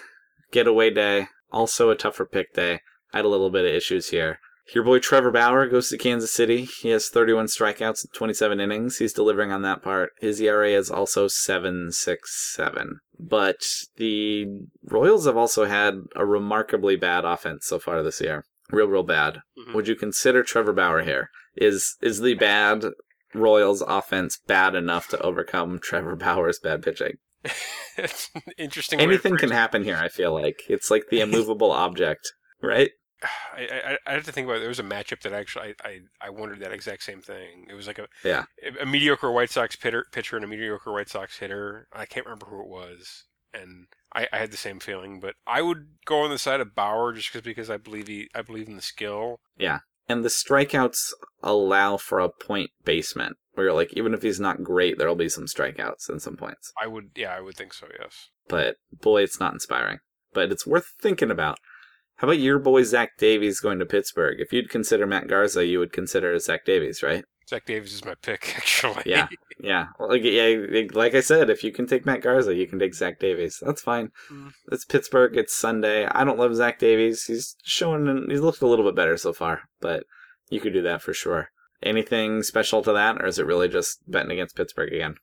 [0.51, 2.81] getaway day, also a tougher pick day.
[3.13, 4.39] I had a little bit of issues here.
[4.73, 6.67] Your boy Trevor Bauer goes to Kansas City.
[6.81, 8.97] He has 31 strikeouts in 27 innings.
[8.97, 10.11] He's delivering on that part.
[10.19, 12.85] His ERA is also 7.67.
[13.19, 13.57] But
[13.97, 14.45] the
[14.85, 18.45] Royals have also had a remarkably bad offense so far this year.
[18.69, 19.39] Real, real bad.
[19.59, 19.73] Mhm.
[19.73, 21.29] Would you consider Trevor Bauer here?
[21.55, 22.85] Is is the bad
[23.33, 27.17] Royals offense bad enough to overcome Trevor Bauer's bad pitching?
[28.57, 28.99] interesting.
[28.99, 30.61] Anything can happen here, I feel like.
[30.69, 32.91] It's like the immovable object, right?
[33.53, 34.59] I, I I have to think about it.
[34.61, 37.67] There was a matchup that actually I, I, I wondered that exact same thing.
[37.69, 38.45] It was like a Yeah.
[38.79, 41.87] a mediocre White Sox pitter, pitcher and a mediocre White Sox hitter.
[41.93, 45.19] I can't remember who it was, and I, I had the same feeling.
[45.19, 48.29] But I would go on the side of Bauer just cause, because I believe he
[48.33, 49.39] I believe in the skill.
[49.57, 49.79] Yeah,
[50.09, 54.63] and the strikeouts allow for a point basement where you're like, even if he's not
[54.63, 56.71] great, there'll be some strikeouts and some points.
[56.81, 58.29] I would yeah I would think so yes.
[58.47, 59.99] But boy, it's not inspiring.
[60.33, 61.59] But it's worth thinking about.
[62.21, 64.39] How about your boy Zach Davies going to Pittsburgh?
[64.39, 67.25] If you'd consider Matt Garza, you would consider Zach Davies, right?
[67.49, 69.01] Zach Davies is my pick actually.
[69.07, 69.27] Yeah.
[69.59, 69.87] Yeah.
[69.99, 70.55] Like, yeah,
[70.93, 73.57] like I said, if you can take Matt Garza, you can take Zach Davies.
[73.65, 74.09] That's fine.
[74.31, 74.51] Mm.
[74.71, 75.35] It's Pittsburgh.
[75.35, 76.05] It's Sunday.
[76.05, 77.23] I don't love Zach Davies.
[77.23, 80.03] He's showing, and he's looked a little bit better so far, but
[80.51, 81.47] you could do that for sure.
[81.81, 85.15] Anything special to that, or is it really just betting against Pittsburgh again?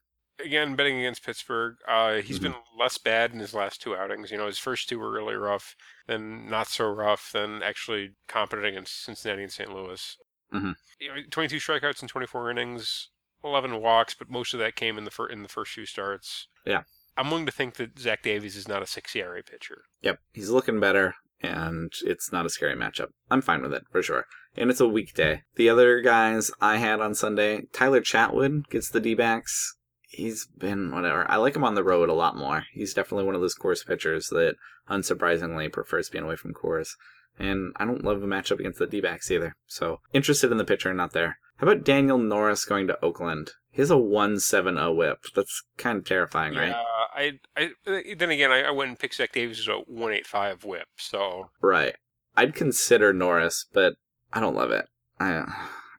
[0.43, 1.75] Again, betting against Pittsburgh.
[1.87, 2.43] Uh, he's Mhm.
[2.43, 4.31] been less bad in his last two outings.
[4.31, 5.75] You know, his first two were really rough,
[6.07, 9.71] then not so rough, then actually competent against Cincinnati and St.
[9.73, 10.17] Louis.
[10.51, 10.59] You
[11.07, 13.09] know, 22 strikeouts in 24 innings,
[13.43, 16.47] 11 walks, but most of that came in the fir- in the first few starts.
[16.65, 16.83] Yeah.
[17.17, 19.83] I'm willing to think that Zach Davies is not a six ERA pitcher.
[20.01, 23.09] Yep, he's looking better, and it's not a scary matchup.
[23.29, 24.25] I'm fine with it for sure.
[24.55, 25.43] And it's a weekday.
[25.55, 29.75] The other guys I had on Sunday, Tyler Chatwood gets the D backs.
[30.11, 31.29] He's been whatever.
[31.29, 32.65] I like him on the road a lot more.
[32.73, 34.55] He's definitely one of those Coors pitchers that
[34.89, 36.89] unsurprisingly prefers being away from Coors.
[37.37, 39.55] And I don't love a matchup against the D backs either.
[39.67, 41.37] So interested in the pitcher, not there.
[41.57, 43.51] How about Daniel Norris going to Oakland?
[43.71, 45.19] He has a 170 whip.
[45.35, 46.69] That's kind of terrifying, right?
[46.69, 47.69] Yeah, I, I
[48.17, 50.87] then again I, I went and picked Zach Davies as a 185 whip.
[50.97, 51.95] So Right.
[52.35, 53.93] I'd consider Norris, but
[54.33, 54.85] I don't love it.
[55.19, 55.43] I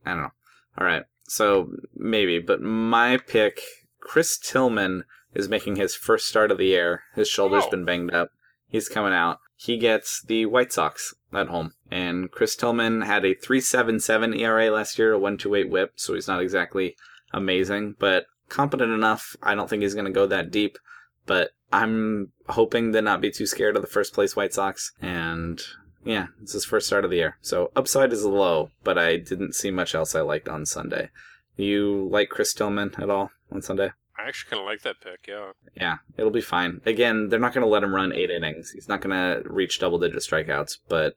[0.05, 0.31] I don't know.
[0.79, 1.05] All right.
[1.25, 3.61] So maybe, but my pick,
[4.00, 7.02] Chris Tillman is making his first start of the year.
[7.14, 7.70] His shoulder's Oh.
[7.70, 8.30] been banged up.
[8.68, 9.38] He's coming out.
[9.56, 11.74] He gets the White Sox at home.
[11.90, 16.40] And Chris Tillman had a 3.77 ERA last year, a 1.28 whip, so he's not
[16.42, 16.96] exactly
[17.32, 19.36] amazing, but competent enough.
[19.42, 20.78] I don't think he's going to go that deep,
[21.26, 24.92] but I'm hoping to not be too scared of the first place White Sox.
[25.00, 25.60] And
[26.04, 27.36] yeah, it's his first start of the year.
[27.42, 31.10] So upside is low, but I didn't see much else I liked on Sunday.
[31.56, 33.90] You like Chris Tillman at all on Sunday?
[34.18, 35.26] I actually kind of like that pick.
[35.28, 35.52] Yeah.
[35.74, 36.80] Yeah, it'll be fine.
[36.84, 38.70] Again, they're not going to let him run eight innings.
[38.70, 41.14] He's not going to reach double digit strikeouts, but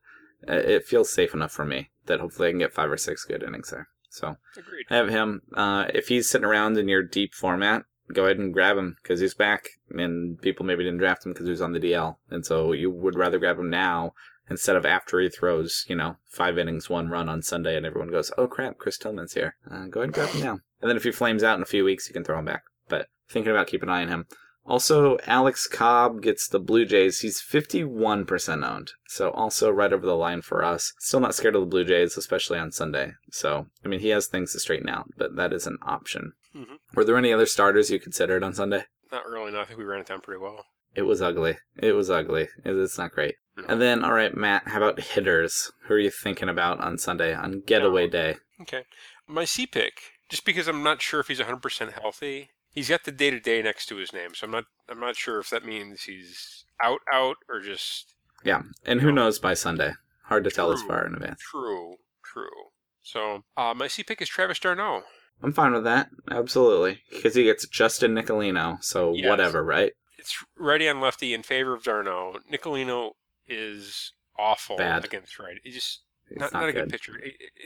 [0.48, 3.26] uh, it feels safe enough for me that hopefully I can get five or six
[3.26, 3.88] good innings there.
[4.10, 4.86] So Agreed.
[4.90, 5.42] I have him.
[5.54, 9.20] Uh, if he's sitting around in your deep format, go ahead and grab him because
[9.20, 12.46] he's back, and people maybe didn't draft him because he was on the DL, and
[12.46, 14.14] so you would rather grab him now
[14.50, 18.12] instead of after he throws, you know, five innings, one run on Sunday, and everyone
[18.12, 20.98] goes, "Oh crap, Chris Tillman's here." Uh, go ahead and grab him now, and then
[20.98, 22.62] if he flames out in a few weeks, you can throw him back.
[22.88, 24.26] But thinking about keeping an eye on him.
[24.66, 27.20] Also, Alex Cobb gets the Blue Jays.
[27.20, 28.92] He's 51% owned.
[29.08, 30.94] So, also right over the line for us.
[31.00, 33.14] Still not scared of the Blue Jays, especially on Sunday.
[33.32, 36.34] So, I mean, he has things to straighten out, but that is an option.
[36.56, 36.78] Mhm.
[36.94, 38.86] Were there any other starters you considered on Sunday?
[39.12, 39.52] Not really.
[39.52, 40.66] No, I think we ran it down pretty well.
[40.96, 41.58] It was ugly.
[41.76, 42.48] It was ugly.
[42.64, 43.36] It's not great.
[43.58, 43.66] No.
[43.68, 45.72] And then, all right, Matt, how about hitters?
[45.88, 48.12] Who are you thinking about on Sunday on getaway No.
[48.12, 48.36] day?
[48.62, 48.86] Okay.
[49.28, 49.94] My C pick,
[50.34, 53.62] just because I'm not sure if he's 100% healthy, he's got the day to day
[53.62, 57.02] next to his name, so I'm not I'm not sure if that means he's out
[57.14, 58.64] out or just Yeah.
[58.84, 59.92] And who knows by Sunday?
[60.24, 61.40] Hard to tell as far in advance.
[61.52, 62.72] true, true.
[63.04, 65.04] So uh, my C pick is Travis d'Arnaud.
[65.44, 66.10] I'm fine with that.
[66.32, 67.02] Absolutely.
[67.12, 68.84] Because he gets Justin Nicolino.
[68.84, 69.30] So Yes.
[69.30, 69.94] whatever, right?
[70.18, 72.40] It's righty on lefty in favor of d'Arnaud.
[72.52, 73.12] Nicolino
[73.48, 75.06] is awful Bad.
[75.06, 75.58] against right.
[75.64, 76.02] He just
[76.40, 76.82] not, not, not a good.
[76.86, 77.14] good pitcher.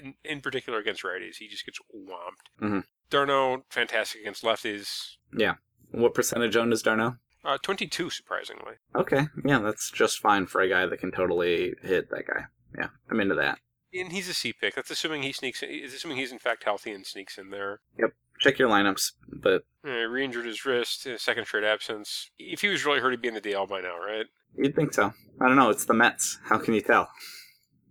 [0.04, 2.50] In, in particular against righties, he just gets whomped.
[2.62, 2.84] Mhm.
[3.10, 5.16] d'Arnaud, fantastic against lefties.
[5.36, 5.56] Yeah.
[5.92, 7.16] What percentage owned is d'Arnaud?
[7.46, 8.74] Uh, 22, surprisingly.
[8.96, 9.28] Okay.
[9.46, 12.46] Yeah, that's just fine for a guy that can totally hit that guy.
[12.78, 13.60] Yeah, I'm into that.
[13.94, 14.76] And he's a C pick.
[14.76, 15.64] That's assuming he sneaks.
[15.64, 17.80] In, it's assuming he's in fact healthy and sneaks in there.
[17.98, 18.12] Yep.
[18.40, 22.30] Check your lineups, but Uh, re-injured his wrist, uh, second straight absence.
[22.38, 24.26] If he was really hurt, he'd be in the DL by now, right?
[24.58, 25.14] you'd think so.
[25.40, 25.70] I don't know.
[25.70, 26.40] It's the Mets.
[26.46, 27.10] How can you tell?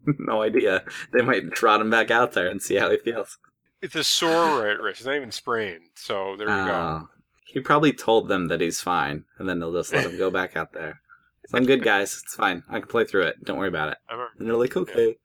[0.19, 0.85] no idea.
[1.13, 3.39] They might trot him back out there and see how he feels.
[3.83, 5.01] It's a sore right wrist.
[5.01, 5.91] It's not even sprained.
[5.95, 6.73] So there you go.
[6.73, 7.09] Oh.
[7.45, 10.57] He probably told them that he's fine, and then they'll just let him go back
[10.57, 11.01] out there.
[11.47, 12.21] So I'm good, guys.
[12.23, 12.65] It's fine.
[12.69, 13.45] I can play through it.
[13.45, 13.99] Don't worry about it.
[14.11, 15.17] And they're like, okay.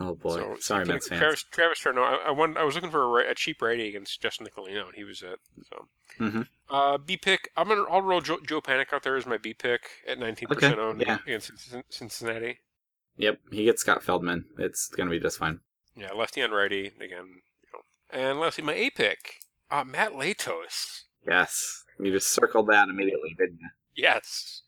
[0.00, 0.36] Oh boy.
[0.36, 1.20] So, Sorry, Mets fans.
[1.20, 4.20] Travis, Travis d'Arnaud, I, I, won, I was looking for a, a cheap righty against
[4.20, 5.38] Justin Nicolino, and he was it.
[5.68, 5.86] So,
[6.18, 6.42] mm-hmm.
[6.70, 7.50] uh, B pick.
[7.56, 7.84] I'm gonna.
[7.90, 10.82] I'll roll Joe, Joe Panik out there as my B pick at 19 percent Okay,
[10.82, 11.18] owned yeah.
[11.26, 11.52] against
[11.90, 12.58] Cincinnati.
[13.16, 14.46] Yep, he gets Scott Feldman.
[14.58, 15.60] It's gonna be just fine.
[15.96, 17.42] Yeah, lefty and righty again.
[17.62, 17.80] You know.
[18.10, 19.36] And lastly, my A pick.
[19.70, 21.02] Uh, Matt Latos.
[21.26, 23.68] Yes, you just circled that immediately, didn't you?
[23.94, 24.62] Yes.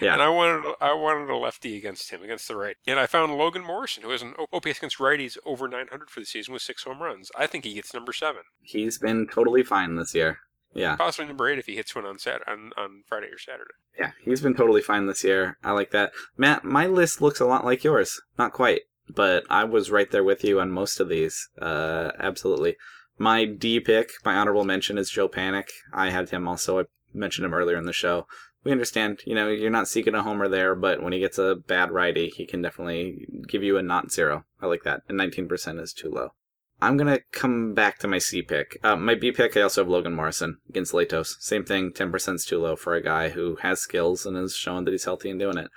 [0.00, 0.14] Yeah.
[0.14, 2.76] And I wanted I wanted a lefty against him against the right.
[2.86, 6.26] And I found Logan Morrison, who has an OPS against righties over 900 for the
[6.26, 7.30] season with six home runs.
[7.38, 10.38] I think he gets number seven, He's been totally fine this year.
[10.72, 13.74] Yeah, possibly number eight if he hits one on Sat on, on Friday or Saturday.
[13.98, 15.56] yeah, he's been totally fine this year.
[15.64, 16.12] I like that.
[16.36, 18.20] Matt, my list looks a lot like yours.
[18.38, 21.48] Not quite, but I was right there with you on most of these.
[21.60, 22.76] Uh, absolutely.
[23.18, 25.68] My D pick, my honorable mention is Joe Panik.
[25.92, 26.80] I had him also.
[26.80, 28.26] I mentioned him earlier in the show.
[28.62, 31.56] We understand, you know, you're not seeking a homer there, but when he gets a
[31.56, 34.44] bad righty, he can definitely give you a not zero.
[34.60, 35.02] I like that.
[35.08, 36.34] And 19% is too low.
[36.82, 38.78] I'm going to come back to my C pick.
[38.82, 41.36] Uh, my B pick, I also have Logan Morrison against Latos.
[41.40, 44.84] Same thing, 10% is too low for a guy who has skills and has shown
[44.84, 45.70] that he's healthy and doing it.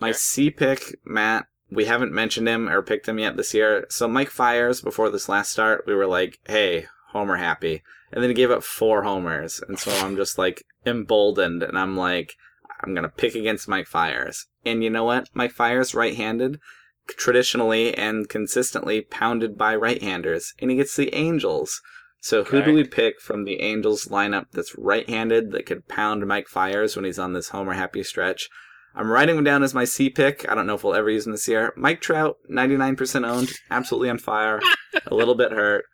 [0.00, 0.18] My Okay.
[0.18, 3.86] C pick, Matt, we haven't mentioned him or picked him yet this year.
[3.90, 7.82] So Mike Fiers, before this last start, we were like, hey, homer happy.
[8.12, 9.60] And then he gave up four homers.
[9.66, 12.34] And so I'm just like emboldened and I'm like,
[12.82, 14.46] I'm going to pick against Mike Fiers.
[14.64, 15.28] And you know what?
[15.34, 16.60] Mike Fiers, right handed,
[17.08, 21.80] traditionally and consistently pounded by right-handers, and he gets the Angels.
[22.20, 22.66] So who Okay.
[22.66, 27.04] do we pick from the Angels lineup that's right-handed that could pound Mike Fiers when
[27.04, 28.48] he's on this homer happy stretch?
[28.94, 30.44] I'm writing him down as my C pick.
[30.48, 31.72] I don't know if we'll ever use him this year.
[31.76, 34.60] Mike Trout, 99% owned, absolutely on fire,
[35.06, 35.84] a little bit hurt.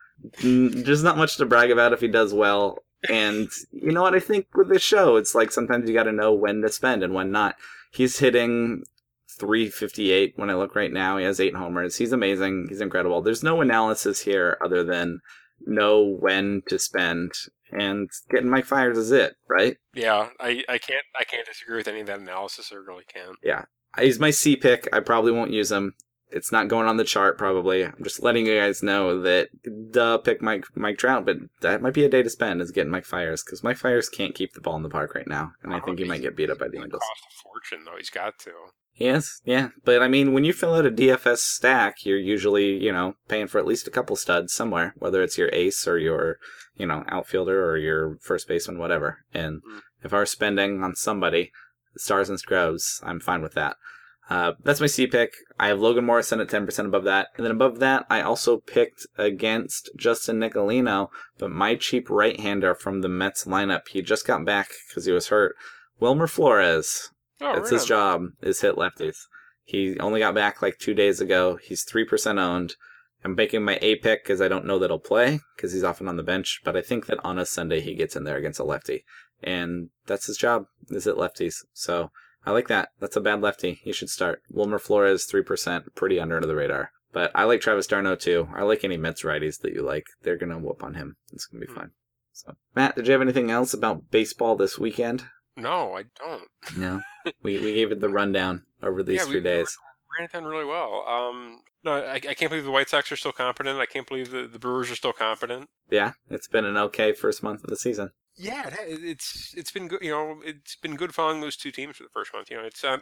[0.41, 2.79] There's not much to brag about if he does well.
[3.09, 4.15] And you know what?
[4.15, 7.03] I think with this show, it's like sometimes you got to know when to spend
[7.03, 7.57] and when not.
[7.91, 8.85] He's hitting
[9.39, 11.17] 358 when I look right now.
[11.17, 11.97] He has eight homers.
[11.97, 12.67] He's amazing.
[12.69, 13.23] He's incredible.
[13.23, 15.21] There's no analysis here other than
[15.67, 17.33] know when to spend.
[17.71, 19.77] And getting Mike Fiers is it, right?
[19.95, 22.71] Yeah, I, I can't I can't disagree with any of that analysis.
[22.71, 23.37] I really can't.
[23.43, 23.65] Yeah,
[23.99, 24.89] he's my C pick.
[24.93, 25.95] I probably won't use him.
[26.31, 27.85] It's not going on the chart, probably.
[27.85, 29.49] I'm just letting you guys know that
[29.91, 32.91] duh, pick Mike Mike Trout, but that might be a day to spend is getting
[32.91, 35.73] Mike Fiers because Mike Fiers can't keep the ball in the park right now, and
[35.73, 37.01] I oh, think he might get beat up by the Angels.
[37.01, 37.97] cost a fortune though.
[37.97, 38.51] He's got to.
[38.97, 42.93] Yes, yeah, but I mean, when you fill out a DFS stack, you're usually you
[42.93, 46.39] know paying for at least a couple studs somewhere, whether it's your ace or your
[46.77, 49.19] you know outfielder or your first baseman, whatever.
[49.33, 49.81] And Mm.
[50.05, 51.53] if our spending on somebody,
[51.97, 53.77] stars and scrubs, I'm fine with that.
[54.31, 55.33] Uh, that's my C pick.
[55.59, 57.29] I have Logan Morrison at 10% above that.
[57.37, 62.75] And then above that, I also picked against Justin Nicolino, but my cheap right hander
[62.75, 63.89] from the Mets lineup.
[63.89, 65.55] He just got back because he was hurt.
[65.99, 67.11] Wilmer Flores.
[67.43, 69.17] Oh, That's right his job, is hit lefties.
[69.65, 71.59] He only got back like two days ago.
[71.63, 72.75] He's 3% owned.
[73.25, 76.09] I'm making my A pick because I don't know that he'll play because he's often
[76.09, 78.59] on the bench, but I think that on a Sunday he gets in there against
[78.59, 79.05] a lefty.
[79.43, 81.57] And that's his job, is it lefties.
[81.73, 82.11] So
[82.45, 82.89] I like that.
[83.01, 83.81] That's a bad lefty.
[83.83, 84.43] He should start.
[84.51, 86.91] Wilmer Flores, 3%, pretty under the radar.
[87.13, 88.49] But I like Travis d'Arnaud too.
[88.55, 90.07] I like any Mets righties that you like.
[90.23, 91.17] They're going to whoop on him.
[91.33, 91.79] It's going to be Hmm.
[91.79, 91.91] fun.
[92.33, 95.25] So, Matt, did you have anything else about baseball this weekend?
[95.57, 96.43] No, I don't.
[96.77, 97.01] No.
[97.43, 99.77] we, we gave it the rundown over these Yeah, few we- days.
[100.19, 101.07] Ran it down really well.
[101.09, 103.79] Um, no, I, I can't believe the White Sox are still competent.
[103.81, 105.71] I can't believe the, the Brewers are still competent.
[105.91, 108.11] Yeah, it's been an okay first month of the season.
[108.37, 110.01] Yeah, it, it's it's been good.
[110.03, 112.51] You know, it's been good following those two teams for the first month.
[112.51, 113.01] You know, it's not.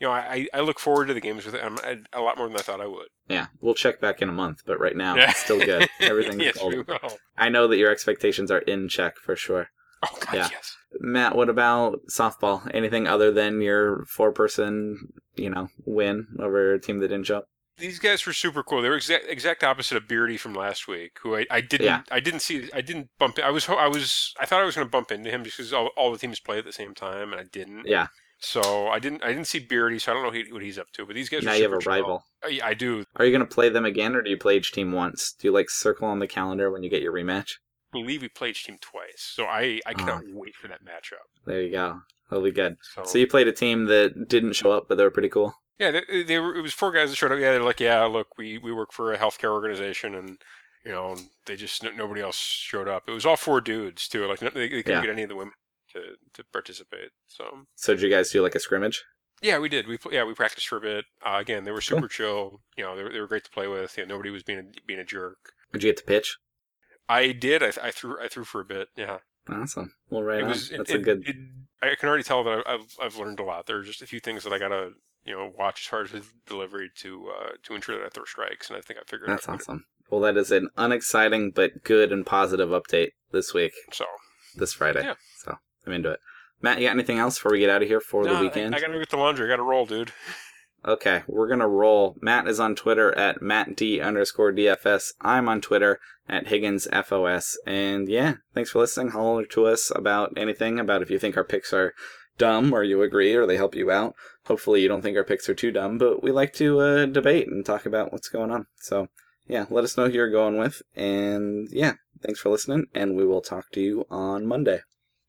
[0.00, 1.76] You know, I, I look forward to the games with them
[2.12, 3.08] a lot more than I thought I would.
[3.28, 5.88] Yeah, we'll check back in a month, but right now it's still good.
[6.00, 6.84] Everything's yes, we.
[7.36, 9.70] I know that your expectations are in check for sure.
[10.12, 10.48] Oh God, Yeah.
[10.50, 10.76] yes.
[11.00, 12.68] Matt, what about softball?
[12.72, 14.98] Anything other than your four person,
[15.34, 17.48] you know, win over a team that didn't show up?
[17.76, 18.82] These guys were super cool.
[18.82, 22.02] They were exact exact opposite of Beardy from last week, who I, I didn't Yeah.
[22.12, 23.38] I didn't see I didn't bump.
[23.42, 25.90] I was I was I thought I was going to bump into him because all,
[25.96, 27.86] all the teams play at the same time, and I didn't.
[27.86, 28.06] Yeah.
[28.38, 31.04] So I didn't I didn't see Beardy, so I don't know what he's up to.
[31.06, 31.92] But these guys now are you have a chill.
[31.92, 32.24] rival.
[32.44, 34.56] Uh, yeah, I do Are you going to play them again, or do you play
[34.56, 35.32] each team once?
[35.36, 37.54] Do you like circle on the calendar when you get your rematch?
[38.02, 40.30] Believe we played each team twice, so I I cannot Oh.
[40.34, 41.24] wait for that matchup.
[41.46, 42.00] There you go.
[42.30, 42.76] That'll be good.
[42.94, 45.54] So, So you played a team that didn't show up, but they were pretty cool.
[45.78, 46.54] yeah, they, they were.
[46.54, 47.38] It was four guys that showed up.
[47.38, 50.38] Yeah, they're like, yeah, look, we we work for a healthcare organization, and
[50.84, 53.04] you know, they just nobody else showed up.
[53.08, 54.26] It was all four dudes too.
[54.26, 55.00] Like they, they couldn't Yeah.
[55.00, 55.54] get any of the women
[55.92, 56.00] to
[56.34, 57.10] to participate.
[57.28, 59.02] So So did you guys do like a scrimmage?
[59.42, 59.86] yeah, we did.
[59.86, 61.04] We yeah we practiced for a bit.
[61.24, 62.60] Uh, again, they were super chill.
[62.76, 63.96] You know, they were, they were great to play with.
[63.98, 65.38] You know, nobody was being a, being a jerk.
[65.72, 66.36] Did you get to pitch?
[67.08, 67.62] I did.
[67.62, 68.88] I, I threw I threw for a bit.
[68.96, 69.18] Yeah.
[69.48, 69.92] Awesome.
[70.08, 70.70] Well, right it was.
[70.70, 71.28] That's it, a good.
[71.28, 71.36] It,
[71.82, 73.66] I can already tell that I've I've learned a lot.
[73.66, 74.92] There are just a few things that I gotta
[75.24, 78.24] you know watch as far as his delivery to uh, to ensure that I throw
[78.24, 79.56] strikes, and I think I figured That's out.
[79.56, 79.84] awesome.
[80.10, 84.04] Well, that is an unexciting but good and positive update this week, So
[84.54, 85.02] this Friday.
[85.02, 85.14] Yeah.
[85.38, 86.20] So I'm into it.
[86.62, 88.74] Matt, you got anything else before we get out of here for No, the weekend?
[88.74, 89.46] I, gotta go get the laundry.
[89.46, 90.12] I gotta roll, dude.
[90.86, 92.16] Okay, we're gonna roll.
[92.20, 95.12] Matt is on Twitter at mattd underscore dfs.
[95.20, 97.58] I'm on Twitter at Higgins FOS.
[97.66, 99.10] And yeah, thanks for listening.
[99.10, 101.94] Holler to us about anything about if you think our picks are
[102.38, 104.14] dumb or you agree or they help you out.
[104.46, 107.48] Hopefully you don't think our picks are too dumb, but we like to uh, debate
[107.48, 108.66] and talk about what's going on.
[108.76, 109.08] So
[109.46, 110.82] yeah, let us know who you're going with.
[110.94, 114.80] And yeah, thanks for listening, and we will talk to you on Monday.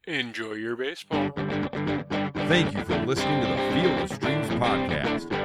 [0.08, 1.32] Enjoy your baseball.
[1.36, 5.45] Thank you for listening to the Field of Streams podcast.